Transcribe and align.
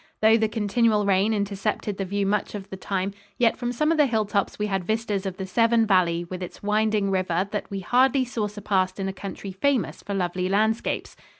Though 0.19 0.35
the 0.35 0.47
continual 0.49 1.05
rain 1.05 1.31
intercepted 1.31 1.97
the 1.99 2.05
view 2.05 2.25
much 2.25 2.55
of 2.55 2.71
the 2.71 2.75
time, 2.75 3.13
yet 3.37 3.55
from 3.55 3.71
some 3.71 3.91
of 3.91 3.99
the 3.99 4.07
hilltops 4.07 4.57
we 4.57 4.65
had 4.65 4.83
vistas 4.83 5.27
of 5.27 5.37
the 5.37 5.45
Severn 5.45 5.85
Valley 5.85 6.25
with 6.25 6.41
its 6.41 6.63
winding 6.63 7.11
river 7.11 7.47
that 7.51 7.69
we 7.69 7.81
hardly 7.81 8.25
saw 8.25 8.47
surpassed 8.47 8.99
in 8.99 9.07
a 9.07 9.13
country 9.13 9.51
famous 9.51 10.01
for 10.01 10.15
lovely 10.15 10.49
landscapes. 10.49 11.15